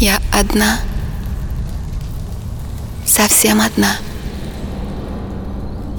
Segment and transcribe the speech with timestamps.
[0.00, 0.78] Я одна.
[3.04, 3.98] Совсем одна.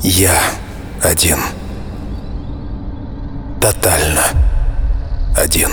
[0.02, 0.36] Я
[1.04, 1.38] один.
[3.62, 4.24] Тотально
[5.38, 5.70] один.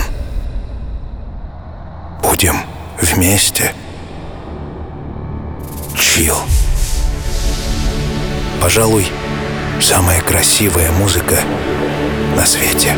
[2.22, 2.56] Будем
[3.00, 3.72] вместе.
[5.96, 6.36] Чил.
[8.60, 9.06] Пожалуй,
[9.80, 11.38] самая красивая музыка
[12.36, 12.94] на свете.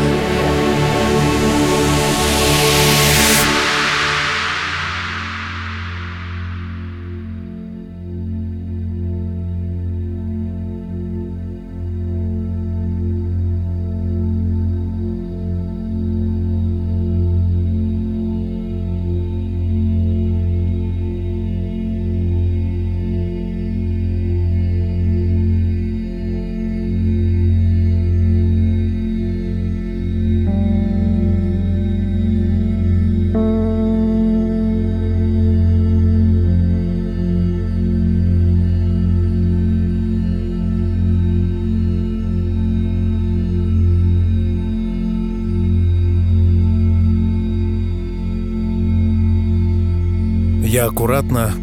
[50.91, 51.53] Аккуратно.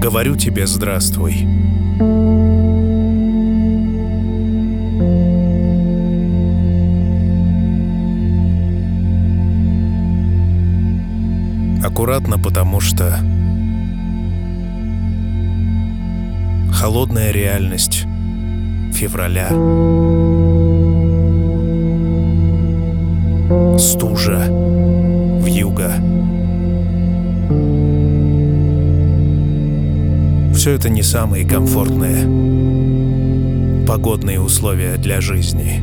[0.00, 1.46] Говорю тебе здравствуй.
[11.84, 13.18] Аккуратно, потому что
[16.72, 18.06] холодная реальность
[18.94, 19.48] февраля,
[23.78, 24.63] стужа,
[25.44, 25.92] вьюга.
[30.54, 32.24] Все это не самые комфортные
[33.86, 35.82] погодные условия для жизни.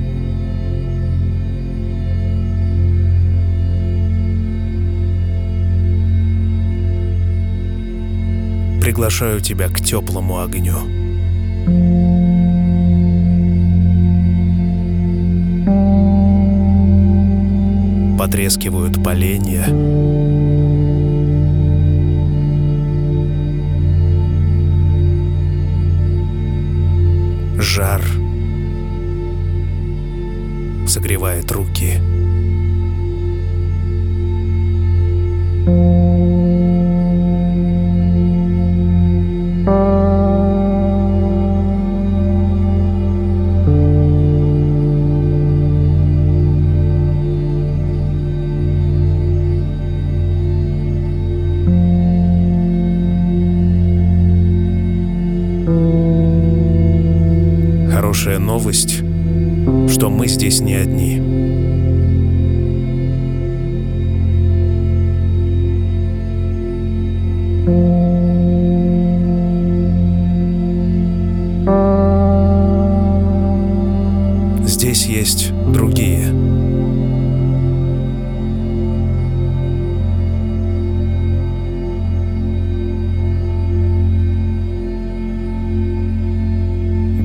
[8.81, 11.10] Приглашаю тебя к теплому огню.
[18.21, 19.65] Потрескивают поленья.
[27.59, 28.03] Жар
[30.87, 32.20] согревает руки.
[58.51, 58.97] Новость,
[59.89, 61.30] что мы здесь не одни.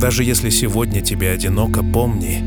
[0.06, 2.38] Даже если сегодня тебе одиноко, помни,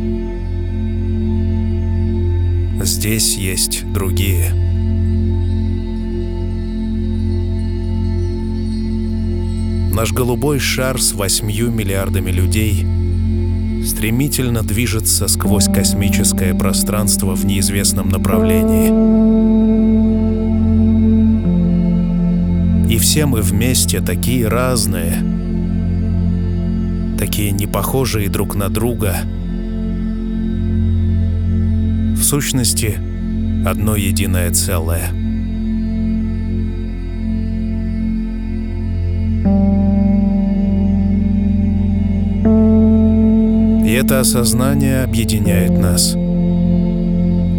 [2.81, 4.53] здесь есть другие.
[9.93, 12.87] Наш голубой шар с восьмью миллиардами людей
[13.85, 18.87] стремительно движется сквозь космическое пространство в неизвестном направлении.
[22.89, 25.21] И все мы вместе такие разные—
[27.19, 29.17] такие непохожие друг на друга.
[32.15, 32.97] В сущности,
[33.67, 35.09] одно единое целое.
[43.85, 46.13] И это осознание объединяет нас.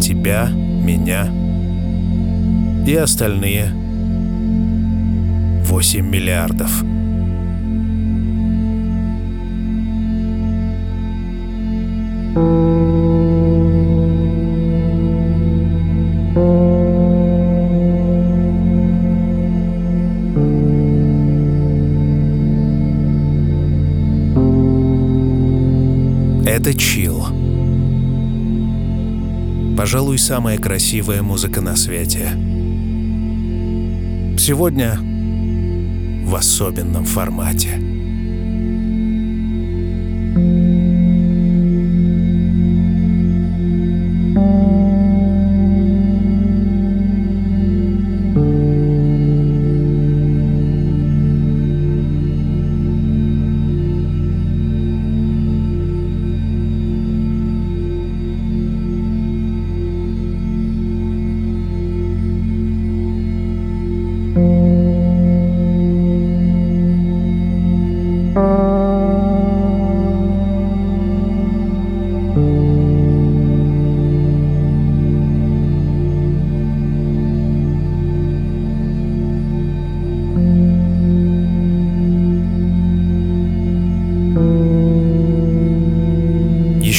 [0.02, 1.28] Тебя, меня
[2.86, 3.72] и остальные
[5.66, 6.82] 8 миллиардов.
[26.70, 27.26] Это чил.
[29.76, 32.30] Пожалуй, самая красивая музыка на свете.
[34.38, 34.96] Сегодня
[36.24, 37.89] в особенном формате.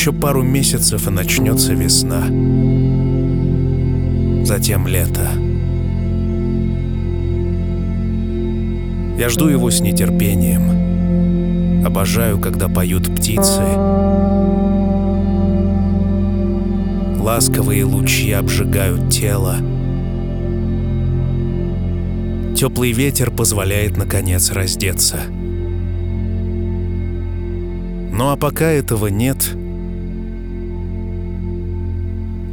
[0.01, 2.21] Еще пару месяцев и начнется весна.
[4.43, 5.29] Затем лето.
[9.19, 11.85] Я жду его с нетерпением.
[11.85, 13.61] Обожаю, когда поют птицы.
[17.19, 19.57] Ласковые лучи обжигают тело.
[22.57, 25.19] Теплый ветер позволяет, наконец, раздеться.
[28.11, 29.60] Ну а пока этого нет,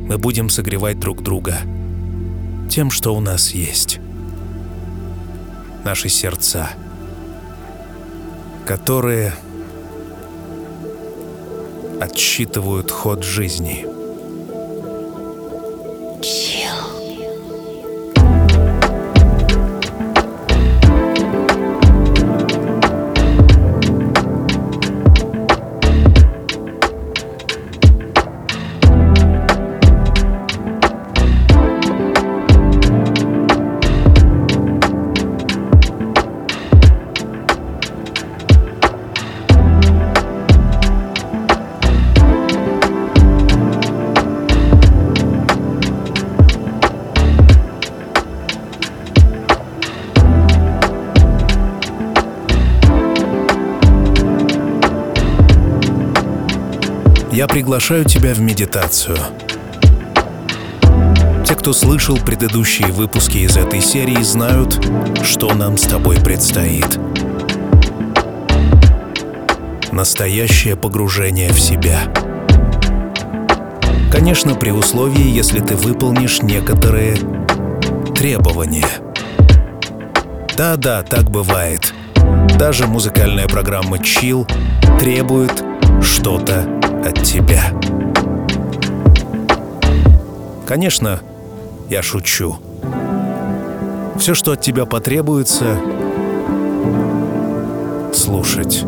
[0.09, 1.59] мы будем согревать друг друга
[2.71, 4.01] тем, что у нас есть.
[5.85, 6.71] Наши сердца,
[8.65, 9.35] которые
[12.01, 13.88] отсчитывают ход жизни.
[57.59, 59.19] Приглашаю тебя в медитацию.
[61.45, 64.81] Те, кто слышал предыдущие выпуски из этой серии, знают,
[65.25, 66.87] что нам с тобой предстоит.
[69.91, 72.03] Настоящее погружение в себя.
[74.13, 77.17] Конечно, при условии, если ты выполнишь некоторые
[78.15, 78.87] требования.
[80.57, 81.93] Да-да, так бывает.
[82.57, 84.49] Даже музыкальная программа Chill
[85.01, 85.65] требует
[86.01, 87.73] что-то от тебя.
[90.67, 91.21] Конечно,
[91.89, 92.57] я шучу.
[94.19, 95.79] Все, что от тебя потребуется,
[98.13, 98.85] слушать.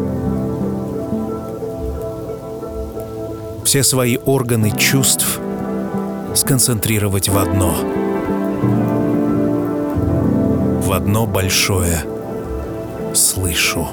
[3.65, 5.39] Все свои органы чувств
[6.35, 7.75] сконцентрировать в одно.
[10.83, 12.05] В одно большое
[13.15, 13.89] слышу.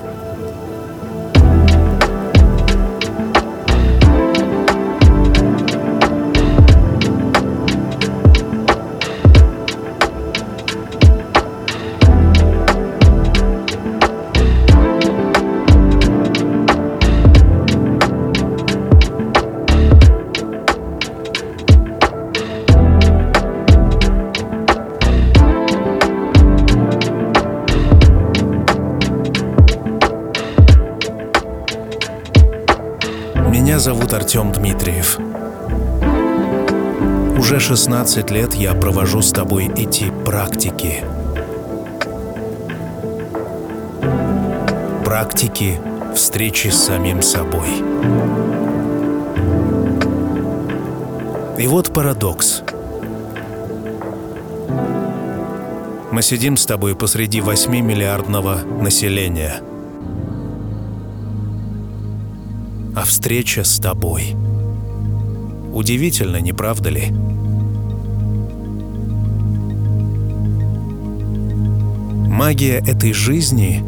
[34.07, 35.19] Зовут Артем Дмитриев.
[37.37, 41.03] Уже 16 лет я провожу с тобой эти практики.
[45.03, 45.79] Практики
[46.15, 47.67] встречи с самим собой.
[51.57, 52.63] И вот парадокс.
[56.11, 59.61] Мы сидим с тобой посреди 8-миллиардного населения–
[63.07, 64.35] встреча с тобой.
[65.73, 67.07] Удивительно, не правда ли?
[72.29, 73.83] Магия этой жизни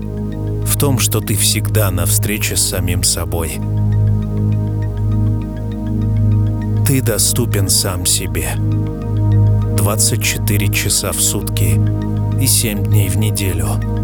[0.65, 3.59] в том, что ты всегда на встрече с самим собой.
[6.87, 8.55] Ты доступен сам себе.
[9.77, 11.79] 24 часа в сутки
[12.41, 13.98] и 7 дней в неделю.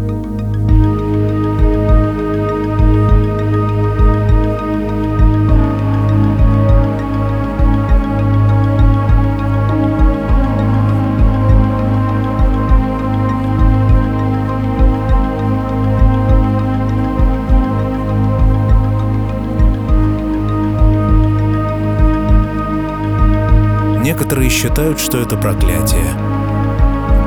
[24.16, 26.14] Некоторые считают, что это проклятие.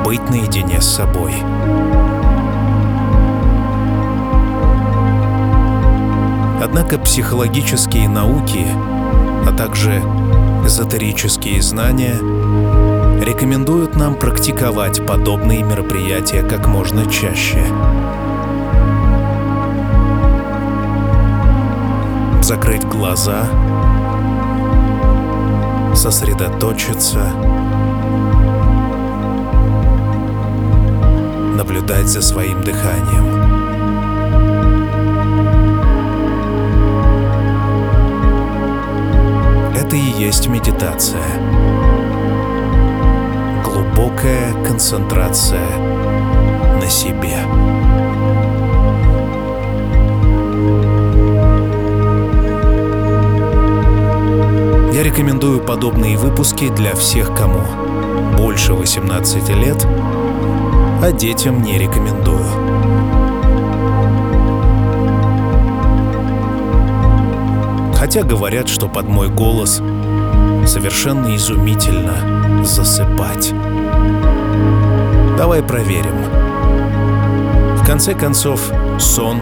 [0.04, 1.32] Быть наедине с собой.
[6.60, 8.66] Однако психологические науки,
[9.46, 10.02] а также
[10.66, 12.16] эзотерические знания
[13.24, 17.64] рекомендуют нам практиковать подобные мероприятия как можно чаще.
[22.42, 23.44] Закрыть глаза—
[26.00, 27.22] сосредоточиться,
[31.58, 33.60] наблюдать за своим дыханием.
[40.30, 41.20] есть медитация.
[43.64, 45.68] Глубокая концентрация
[46.78, 47.59] на себе.
[55.00, 57.62] Я рекомендую подобные выпуски для всех, кому
[58.36, 59.86] больше 18 лет,
[61.02, 62.44] а детям не рекомендую.
[67.94, 69.80] Хотя говорят, что под мой голос
[70.66, 73.54] совершенно изумительно засыпать.
[75.38, 76.26] Давай проверим.
[77.78, 79.38] В конце концов, сон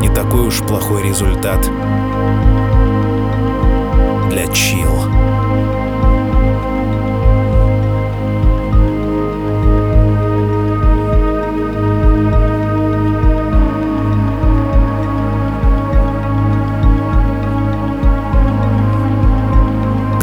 [0.00, 1.68] не такой уж плохой результат
[4.30, 4.89] для chill.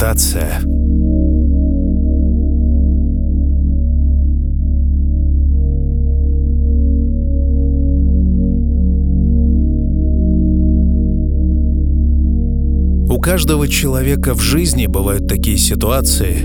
[0.00, 0.60] Медитация.
[13.08, 16.44] У каждого человека в жизни бывают такие ситуации,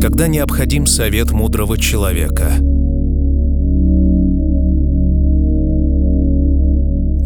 [0.00, 2.77] когда необходим совет мудрого человека.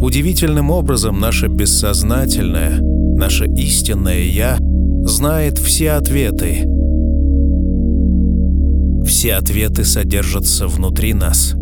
[0.03, 4.57] Удивительным образом наше бессознательное, наше истинное «Я»
[5.05, 6.65] знает все ответы.
[9.05, 11.53] Все ответы содержатся внутри нас.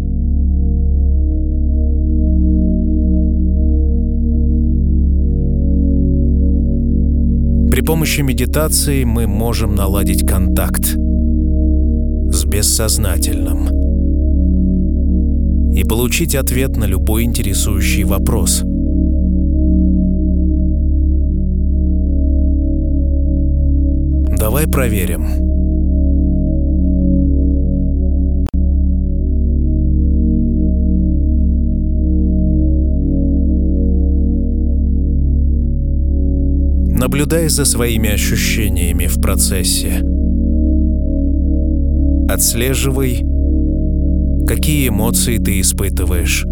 [7.69, 13.80] При помощи медитации мы можем наладить контакт с бессознательным
[15.73, 18.63] и получить ответ на любой интересующий вопрос.
[24.37, 25.51] Давай проверим.
[36.97, 40.03] Наблюдай за своими ощущениями в процессе.
[42.29, 43.30] Отслеживай,
[44.53, 46.45] какие эмоции ты испытываешь.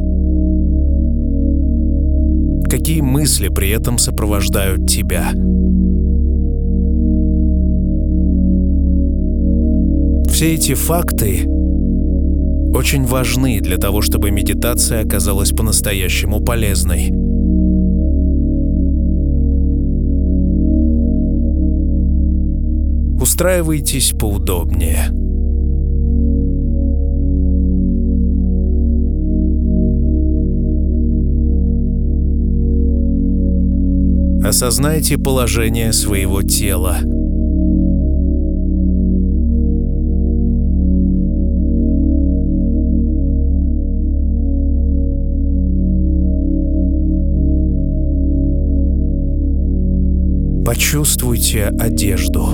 [2.69, 5.31] Какие мысли при этом сопровождают тебя.
[10.31, 11.45] Все эти факты
[12.73, 17.09] очень важны для того, чтобы медитация оказалась по-настоящему полезной.
[23.21, 25.28] Устраивайтесь поудобнее.
[34.49, 36.97] Осознайте положение своего тела.
[50.65, 52.47] Почувствуйте одежду.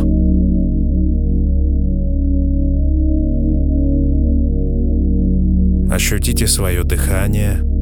[5.90, 7.75] Ощутите свое дыхание.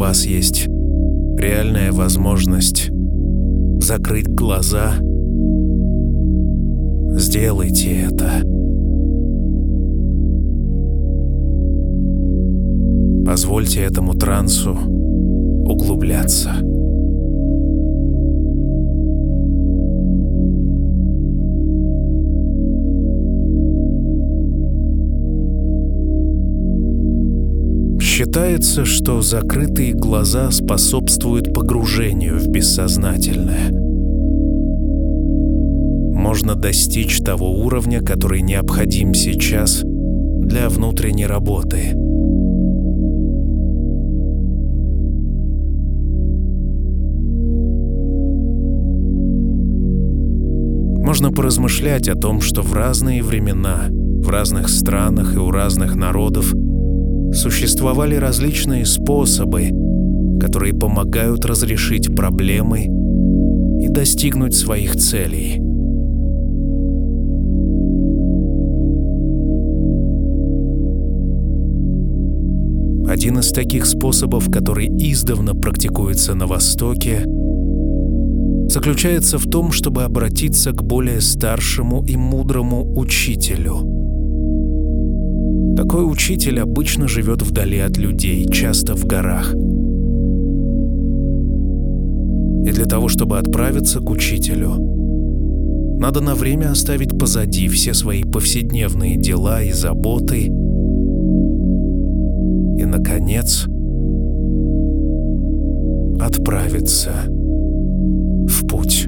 [0.00, 0.66] Вас есть
[1.36, 2.90] реальная возможность
[3.82, 4.94] закрыть глаза,
[7.18, 8.42] сделайте это.
[13.26, 14.74] Позвольте этому трансу
[15.66, 16.69] углубляться.
[28.20, 33.70] Считается, что закрытые глаза способствуют погружению в бессознательное.
[36.12, 41.94] Можно достичь того уровня, который необходим сейчас для внутренней работы.
[51.02, 56.52] Можно поразмышлять о том, что в разные времена, в разных странах и у разных народов
[57.32, 59.70] существовали различные способы,
[60.40, 62.86] которые помогают разрешить проблемы
[63.80, 65.60] и достигнуть своих целей.
[73.10, 77.24] Один из таких способов, который издавна практикуется на Востоке,
[78.68, 83.99] заключается в том, чтобы обратиться к более старшему и мудрому учителю.
[85.80, 89.54] Такой учитель обычно живет вдали от людей, часто в горах.
[92.66, 94.74] И для того, чтобы отправиться к учителю,
[95.98, 100.50] надо на время оставить позади все свои повседневные дела и заботы и,
[102.84, 103.64] наконец,
[106.20, 108.99] отправиться в путь.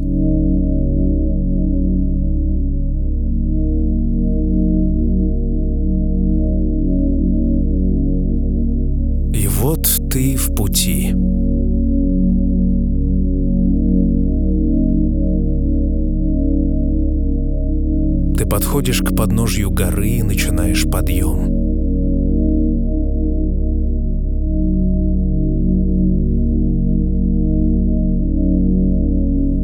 [10.12, 11.14] Ты в пути.
[18.36, 21.46] Ты подходишь к подножью горы и начинаешь подъем.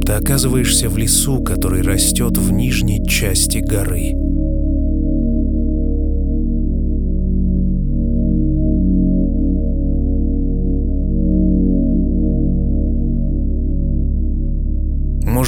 [0.00, 4.27] Ты оказываешься в лесу, который растет в нижней части горы.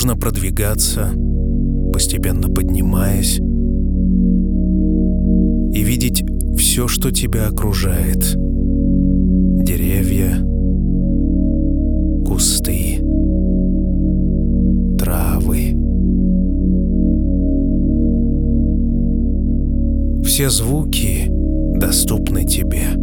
[0.01, 1.11] Можно продвигаться,
[1.93, 3.43] постепенно поднимаясь, и
[5.83, 6.25] видеть
[6.57, 8.35] все, что тебя окружает.
[9.63, 10.39] Деревья,
[12.25, 13.01] кусты,
[14.99, 15.77] травы.
[20.25, 21.27] Все звуки
[21.79, 23.00] доступны тебе.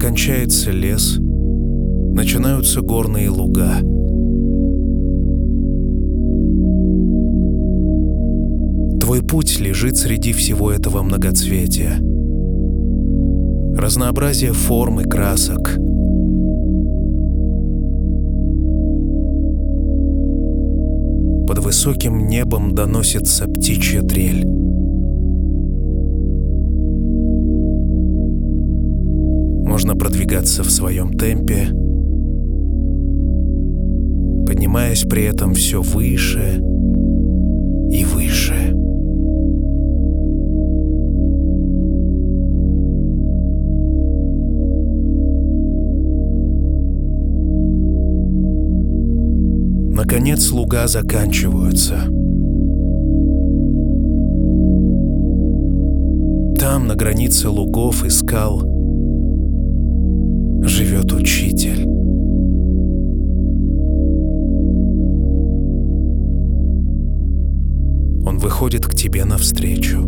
[0.00, 3.80] Кончается лес, начинаются горные луга.
[8.98, 11.98] Твой путь лежит среди всего этого многоцветия.
[13.76, 15.76] Разнообразие форм и красок.
[21.46, 24.69] Под высоким небом доносится птичья трель.
[29.90, 31.66] Можно продвигаться в своем темпе,
[34.46, 36.62] поднимаясь при этом все выше
[37.90, 38.72] и выше.
[49.92, 51.94] Наконец луга заканчиваются.
[56.60, 58.69] Там, на границе лугов и скал,
[68.70, 69.98] выходит к тебе навстречу.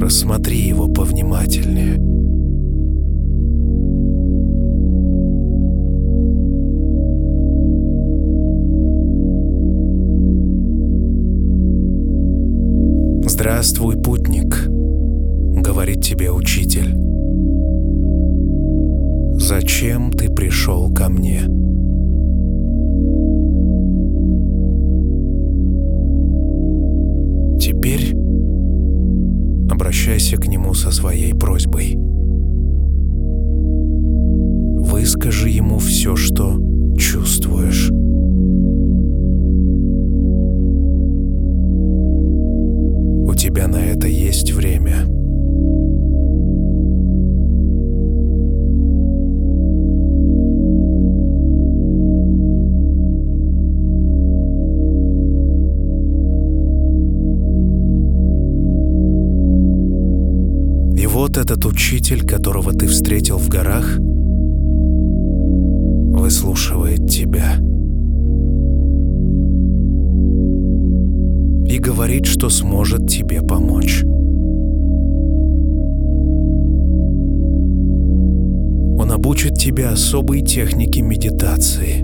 [0.00, 1.98] Рассмотри его повнимательнее.
[13.26, 14.66] «Здравствуй, путник»,—
[15.62, 16.94] говорит тебе учитель.
[19.34, 21.69] «Зачем ты пришел ко мне?»
[27.82, 28.14] Теперь
[29.70, 31.96] обращайся к нему со своей просьбой.
[34.76, 36.58] Выскажи ему все, что
[36.98, 37.88] чувствуешь.
[43.26, 45.06] У тебя на это есть время.
[61.40, 63.96] Этот учитель, которого ты встретил в горах,
[66.20, 67.56] выслушивает тебя.
[71.66, 74.02] И говорит, что сможет тебе помочь.
[78.98, 82.02] Он обучит тебя особой технике медитации.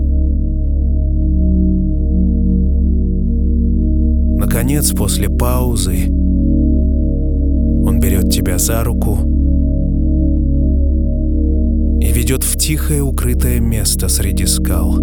[4.39, 6.07] Наконец, после паузы,
[8.07, 9.17] берет тебя за руку
[11.99, 14.97] и ведет в тихое укрытое место среди скал.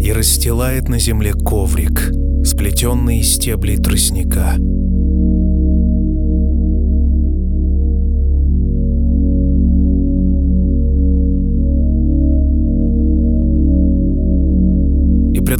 [0.00, 2.12] И расстилает на земле коврик,
[2.44, 4.54] сплетенный из стеблей тростника.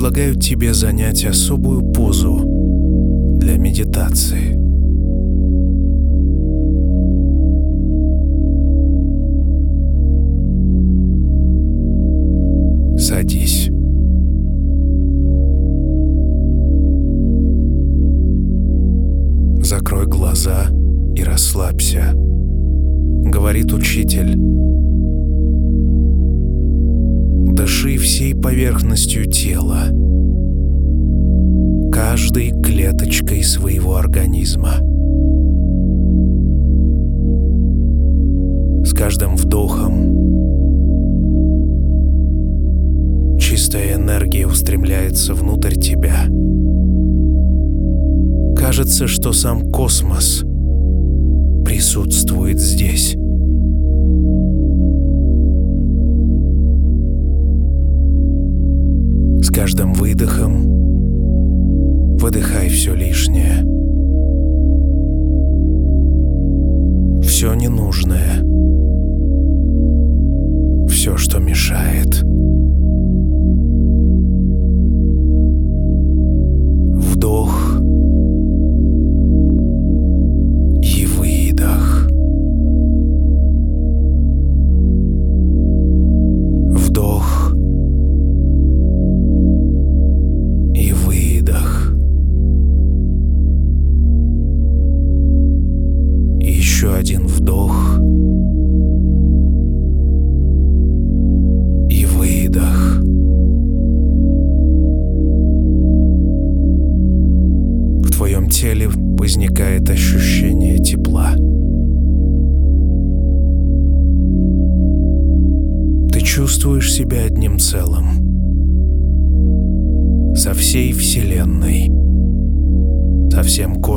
[0.03, 2.41] Предлагают тебе занять особую позу
[3.39, 4.62] для медитации.
[49.43, 50.12] Сам космос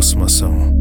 [0.05, 0.75] космосом.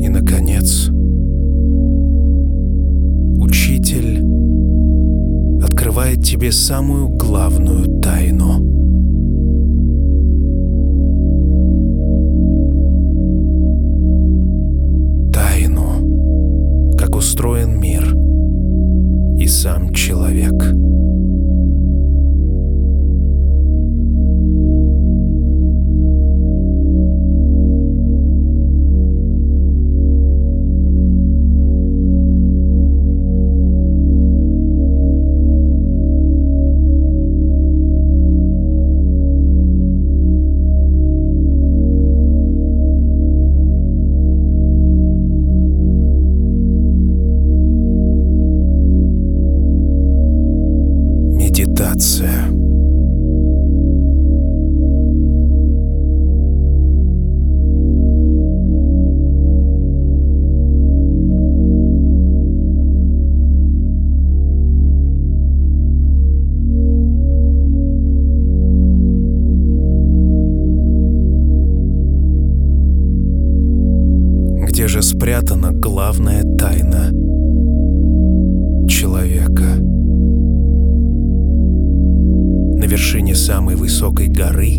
[0.00, 0.88] И, наконец,
[3.38, 4.24] учитель
[5.62, 8.65] открывает тебе самую главную тайну.
[74.96, 77.10] Же спрятана главная тайна
[78.88, 79.76] человека?
[82.86, 84.76] вершине самой высокой горы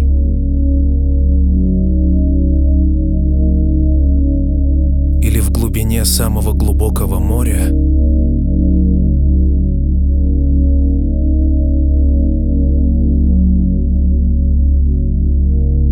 [5.22, 7.68] или в глубине самого глубокого моря,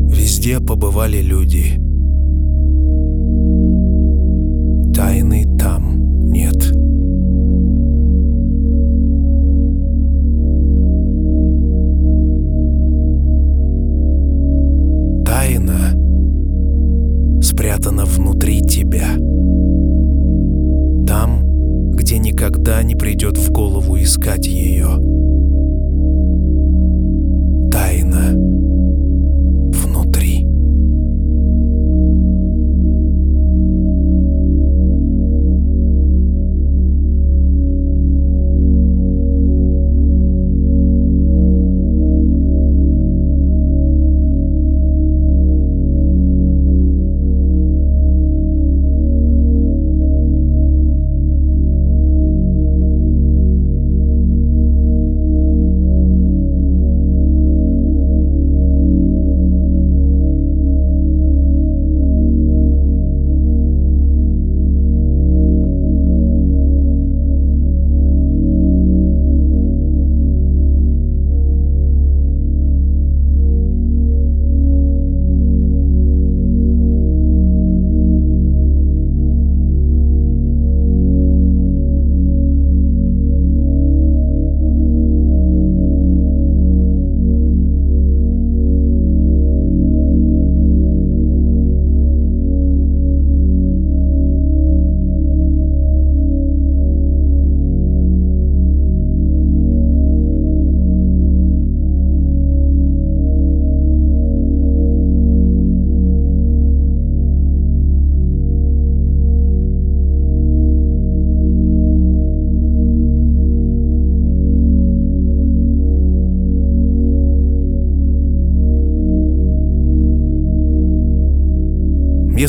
[0.10, 1.95] везде побывали люди.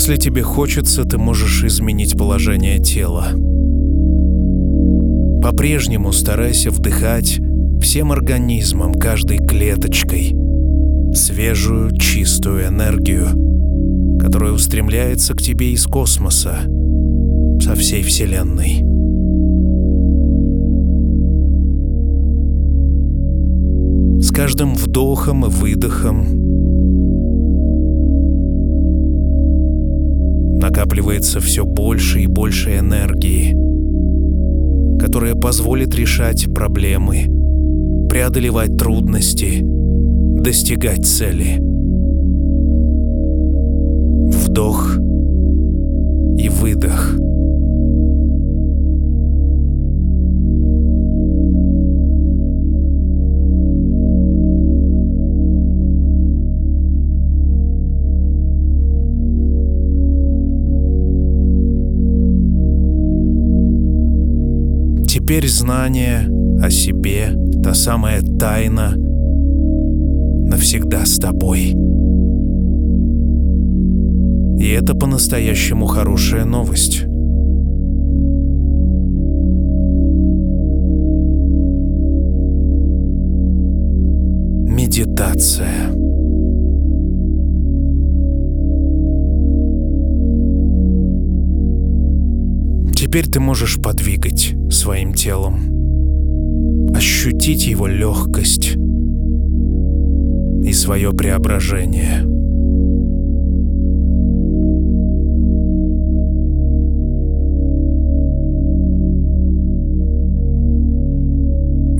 [0.08, 3.30] Если тебе хочется, ты можешь изменить положение тела.
[5.42, 7.40] По-прежнему старайся вдыхать
[7.80, 10.32] всем организмом, каждой клеточкой,
[11.12, 13.30] свежую, чистую энергию,
[14.20, 16.60] которая устремляется к тебе из космоса,
[17.60, 18.84] со всей Вселенной.
[24.22, 26.45] С каждым вдохом и выдохом
[30.76, 33.52] накапливается все больше и больше энергии,
[34.98, 37.24] которая позволит решать проблемы,
[38.10, 41.56] преодолевать трудности, достигать цели.
[44.28, 44.98] Вдох
[46.38, 47.25] и выдох.
[65.26, 66.28] Теперь знание
[66.62, 67.30] о себе,
[67.64, 71.74] та самая тайна, навсегда с тобой.
[74.60, 77.06] И это по-настоящему хорошая новость.
[84.70, 85.90] Медитация.
[92.94, 95.56] Теперь ты можешь подвигать своим телом,
[96.94, 98.76] ощутить его легкость
[100.64, 102.22] и свое преображение.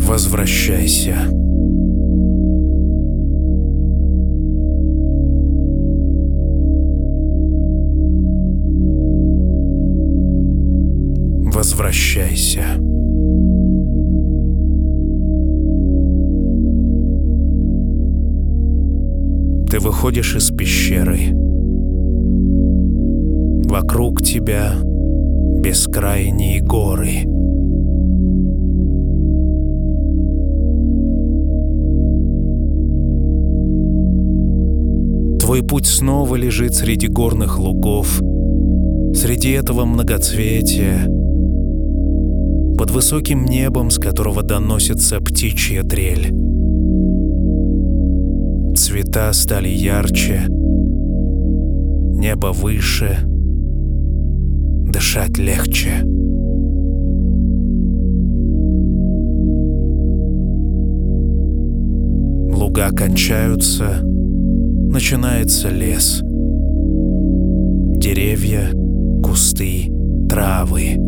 [0.07, 1.46] Возвращайся.
[11.77, 12.63] Возвращайся.
[19.71, 21.35] Ты выходишь из пещеры.
[23.69, 24.73] Вокруг тебя
[25.63, 27.25] бескрайние горы.
[35.39, 38.23] Твой путь снова лежит среди горных лугов,
[39.13, 41.07] среди этого многоцветия,
[42.77, 46.33] под высоким небом, с которого доносится птичья трель.
[48.77, 53.19] Цвета стали ярче, небо выше,
[54.93, 56.03] дышать легче.
[62.55, 66.21] Луга кончаются, начинается лес.
[67.99, 68.71] Деревья,
[69.23, 69.91] кусты,
[70.29, 71.06] травы.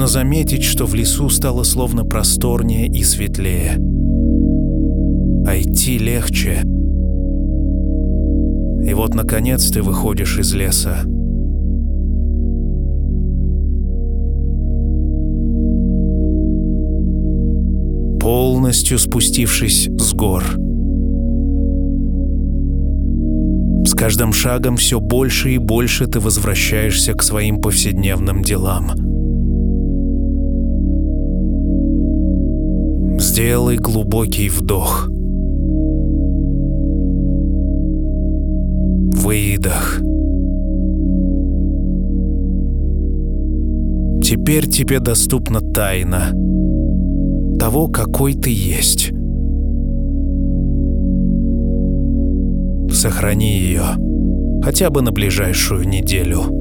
[0.00, 3.72] Можно заметить, что в лесу стало словно просторнее и светлее.
[5.46, 6.62] А идти легче.
[8.82, 11.02] И вот, наконец, ты выходишь из леса.
[18.22, 20.44] Полностью спустившись с гор.
[23.84, 28.92] С каждым шагом все больше и больше ты возвращаешься к своим повседневным делам.
[33.30, 35.08] Сделай глубокий вдох.
[39.22, 40.00] Выдох.
[44.20, 46.32] Теперь тебе доступна тайна
[47.56, 49.12] того, какой ты есть.
[52.92, 53.84] Сохрани ее
[54.60, 56.59] хотя бы на ближайшую неделю.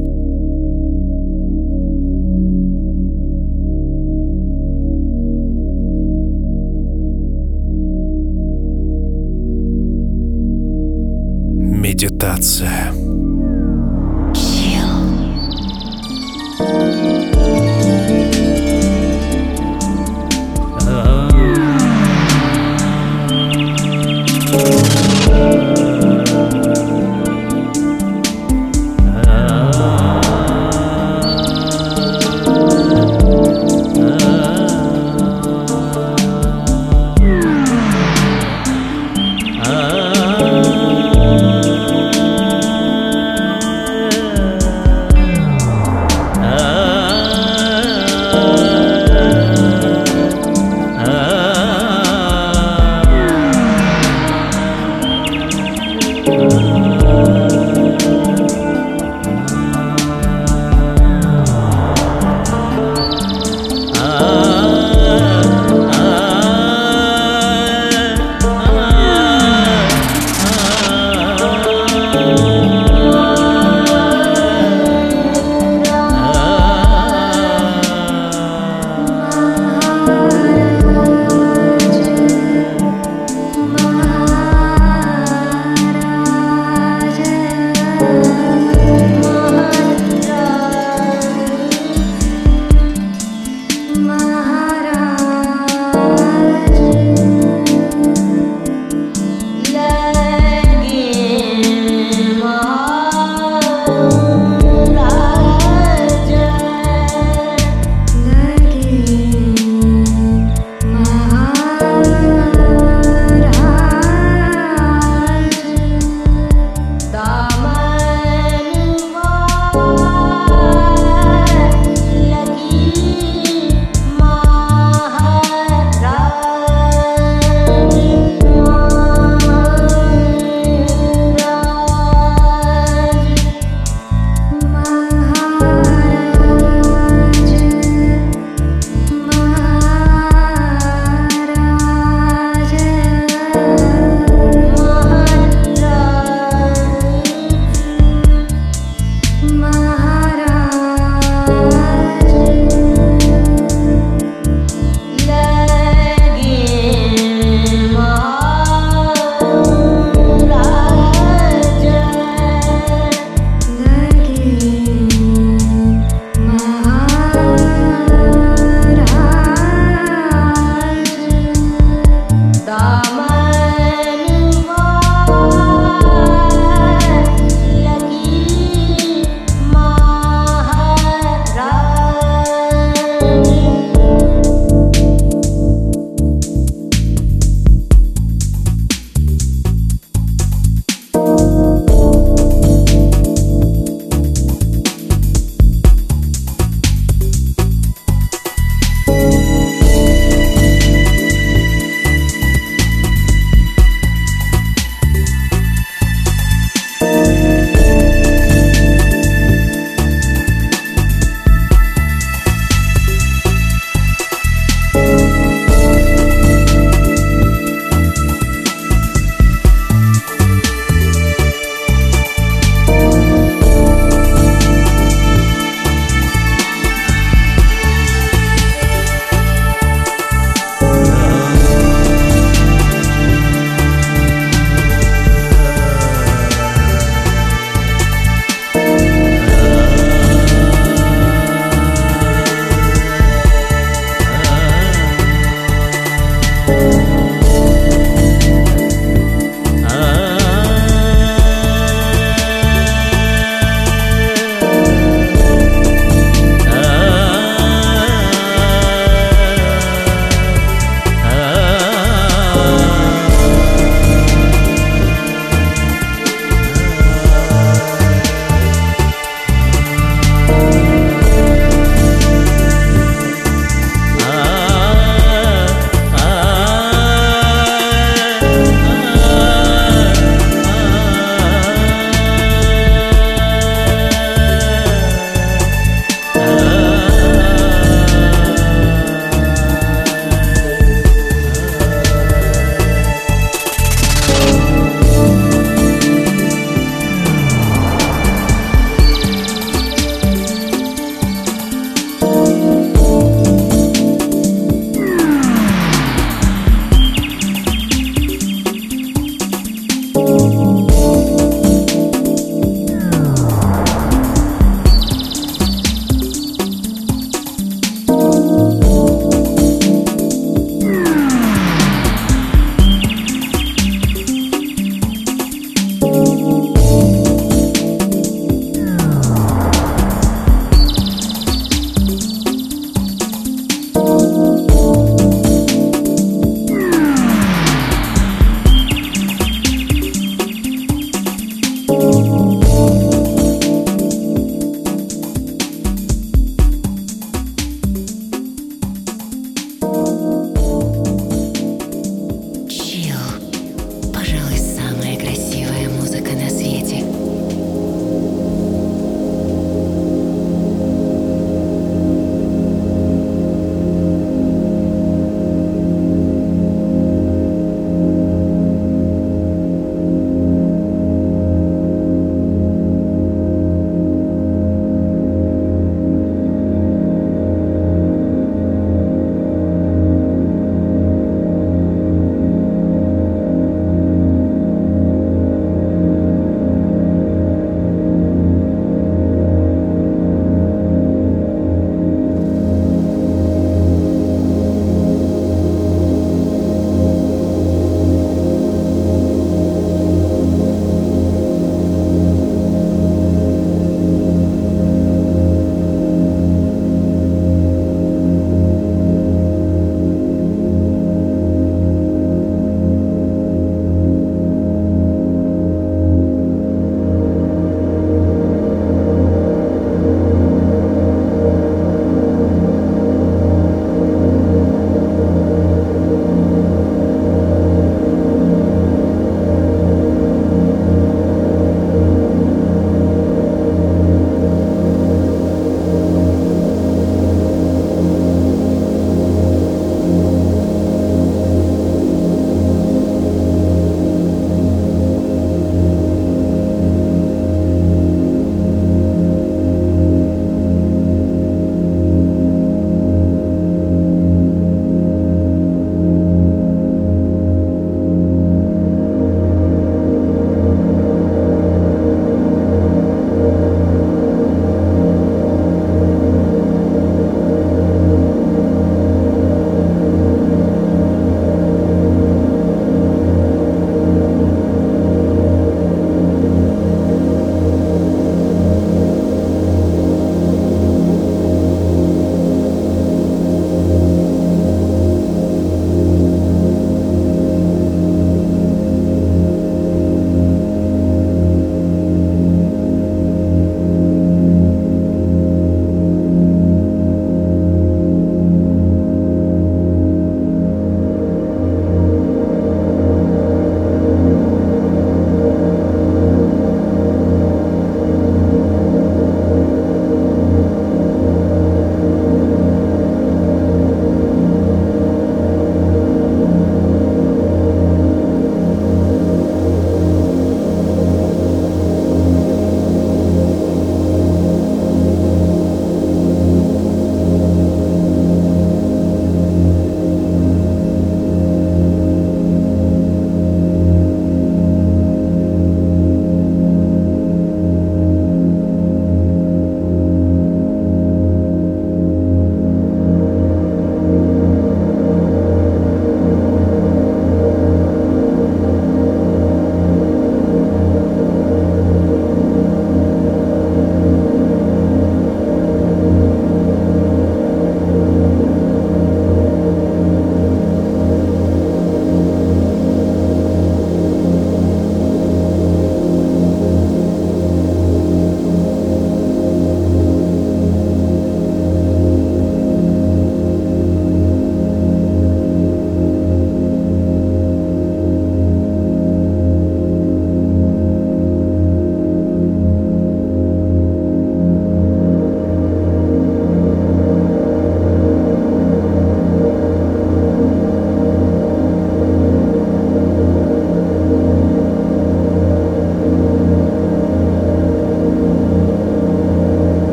[12.01, 13.08] Медитация.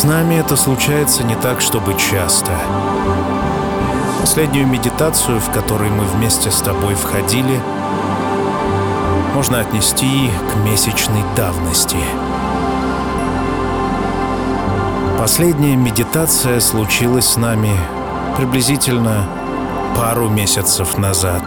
[0.00, 2.52] С нами это случается не так, чтобы часто.
[4.18, 7.60] Последнюю медитацию, в которой мы вместе с тобой входили,
[9.34, 11.98] можно отнести к месячной давности.
[15.18, 17.76] Последняя медитация случилась с нами
[18.38, 19.28] приблизительно
[19.94, 21.42] пару месяцев назад.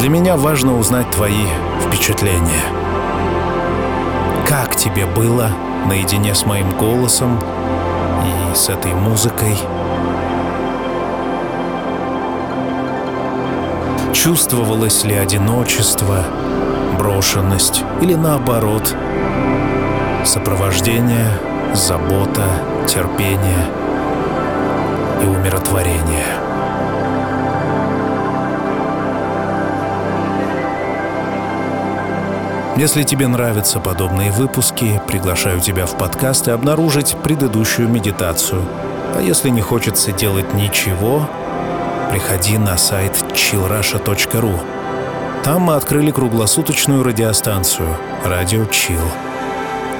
[0.00, 1.46] Для меня важно узнать твои
[1.86, 2.75] впечатления.
[4.58, 5.50] Как тебе было
[5.84, 7.38] наедине с моим голосом
[8.24, 9.54] и с этой музыкой?
[14.14, 16.24] Чувствовалось ли одиночество,
[16.96, 18.96] брошенность или наоборот,
[20.24, 21.38] сопровождение,
[21.74, 22.48] забота,
[22.88, 23.66] терпение
[25.22, 26.45] и умиротворение?
[32.76, 38.62] Если тебе нравятся подобные выпуски, приглашаю тебя в подкаст и обнаружить предыдущую медитацию.
[39.14, 41.26] А если не хочется делать ничего,
[42.10, 44.60] приходи на сайт chillrusha.ru.
[45.42, 47.96] Там мы открыли круглосуточную радиостанцию
[48.26, 49.00] «Радио Chill».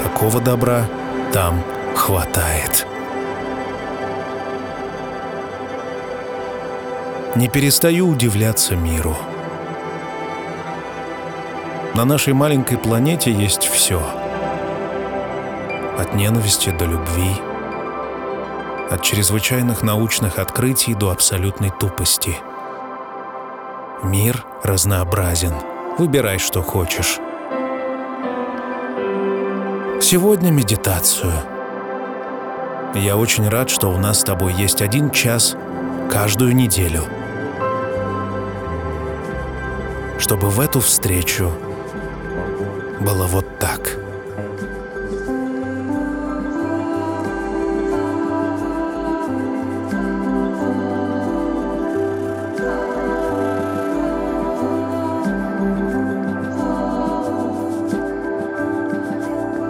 [0.03, 0.87] Такого добра
[1.33, 1.65] там
[1.95, 2.87] хватает.
[7.37, 9.17] Не перестаю удивляться миру.
[11.97, 14.03] На нашей маленькой планете есть все.
[15.99, 17.41] От ненависти до любви,
[18.91, 22.37] от чрезвычайных научных открытий до абсолютной тупости.
[24.03, 25.55] Мир разнообразен.
[25.97, 27.17] Выбирай, что хочешь.
[30.03, 31.33] Сегодня медитацию.
[32.95, 35.57] Я очень рад, что у нас с тобой есть один час
[36.11, 37.05] каждую неделю.
[40.19, 41.51] Чтобы в эту встречу
[43.07, 43.97] было вот так.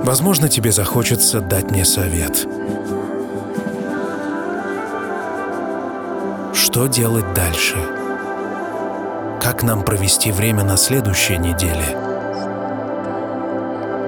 [0.03, 2.47] Возможно, тебе захочется дать мне совет.
[6.55, 7.77] Что делать дальше?
[9.43, 12.16] Как нам провести время на следующей неделе?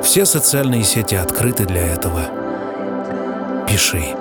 [0.08, 2.22] Все социальные сети открыты для этого.
[3.68, 4.16] Пиши.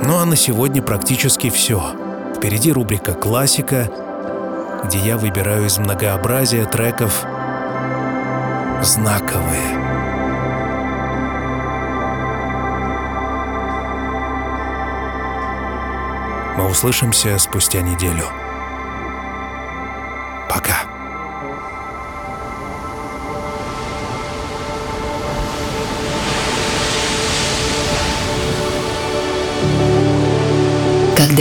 [0.00, 1.82] Ну а на сегодня практически все.
[2.36, 3.90] Впереди рубрика «Классика»,
[4.84, 7.24] где я выбираю из многообразия треков
[8.84, 9.76] знаковые.
[16.56, 18.41] Мы услышимся спустя неделю.